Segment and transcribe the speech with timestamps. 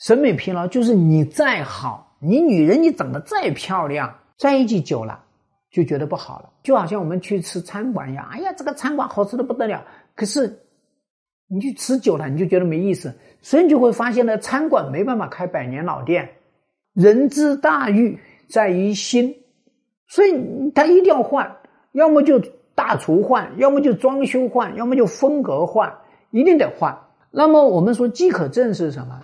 [0.00, 5.22] 审美疲劳就是你再好，你女人你长得再漂亮，在一起久了
[5.70, 6.48] 就觉得不好了。
[6.62, 9.84] 就好像我们去吃餐馆一样，哎呀，这个餐馆好吃的不得了，
[10.16, 10.58] 可是
[11.48, 16.30] 你去吃久了你就觉得没意思，所以你就会发现呢，餐馆没办法开百年老店。
[16.94, 19.36] 人之大欲在于心，
[20.08, 20.32] 所以
[20.74, 21.58] 他一定要换，
[21.92, 22.40] 要么就
[22.74, 25.94] 大厨换，要么就装修换，要么就风格换，
[26.30, 26.98] 一定得换。
[27.30, 29.20] 那么我们说饥渴症是什么？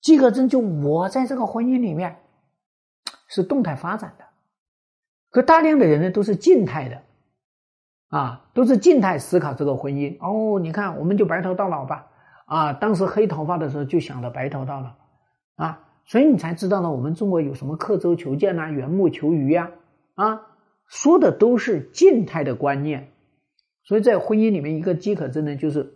[0.00, 2.16] 饥渴症就我在这个婚姻里面
[3.28, 4.24] 是动态发展的，
[5.30, 7.02] 可大量的人呢都是静态的，
[8.08, 10.16] 啊，都是静态思考这个婚姻。
[10.20, 12.06] 哦，你看我们就白头到老吧，
[12.46, 14.94] 啊，当时黑头发的时候就想着白头到老，
[15.56, 15.86] 啊。
[16.06, 19.70] 所以你才知道呢，我们中国有什么刻舟求剑呐、缘木求鱼呀，
[20.16, 20.40] 啊，
[20.88, 23.12] 说的都是静态的观念。
[23.84, 25.94] 所以在婚姻里面，一个饥渴症呢，就是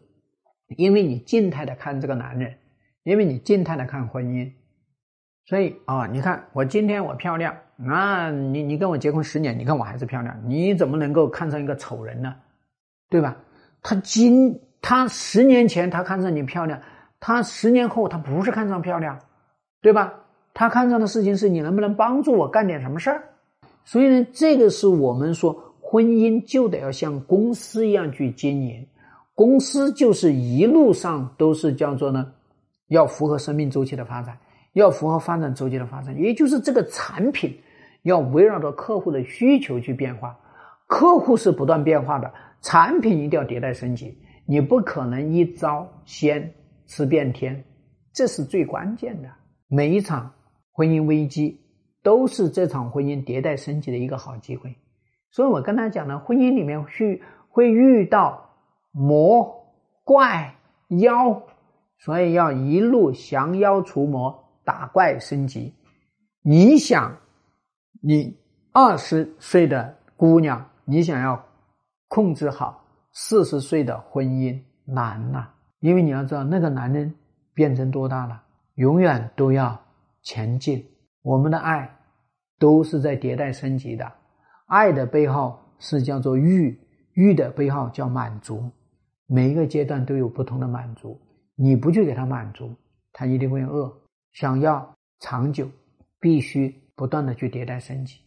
[0.68, 2.58] 因为你静态的看这个男人，
[3.04, 4.50] 因为你静态的看婚姻。
[5.46, 12.34] 所以啊，你看我今天我漂亮，那你你跟我结婚十年，你看我还是漂亮，你怎么能够看上一个丑人呢？
[13.08, 13.36] 对吧？
[13.82, 16.80] 他今他十年前他看上你漂亮，
[17.20, 19.16] 他十年后他不是看上漂亮。
[19.80, 20.14] 对吧？
[20.54, 23.22] 他看上的事情是你能不能帮助我干点什么事儿，
[23.84, 28.86] 所以呢，这个是我们说婚姻就得要像公司一样去经营，
[29.34, 32.32] 公司就是一路上都是叫做呢，
[32.88, 34.38] 要符合生命周期的发展，
[34.72, 37.58] 要符合发展周期的发展，也就是这个产品
[38.02, 40.38] 要围绕着客户的需求去变化，
[40.86, 46.52] 客户是不断变化的，产品一定要迭代升级，你不可能一招鲜
[46.86, 47.64] 吃遍天，
[48.12, 49.28] 这是最关键的。
[49.68, 50.32] 每一场
[50.72, 51.58] 婚姻危机
[52.02, 54.76] 都是这场婚姻迭代升级的一个好机会，
[55.30, 58.50] 所以我跟他讲呢，婚姻里面去会遇到
[58.92, 59.66] 魔
[60.04, 60.54] 怪
[60.88, 61.42] 妖，
[61.98, 65.72] 所以要一路降妖除魔，打怪升级。
[66.42, 67.16] 你想，
[68.02, 68.36] 你
[68.72, 71.42] 二十岁的姑娘，你想要
[72.08, 75.48] 控制好四十岁的婚姻难呐，
[75.80, 77.14] 因为你要知道那个男人
[77.54, 78.42] 变成多大了。
[78.74, 79.80] 永远都要
[80.22, 80.84] 前进，
[81.22, 81.88] 我们的爱
[82.58, 84.12] 都是在迭代升级的。
[84.66, 86.76] 爱的背后是叫做欲，
[87.12, 88.68] 欲的背后叫满足。
[89.26, 91.18] 每一个阶段都有不同的满足，
[91.56, 92.74] 你不去给他满足，
[93.12, 93.92] 他一定会饿。
[94.32, 95.70] 想要长久，
[96.18, 98.23] 必须不断的去迭代升级。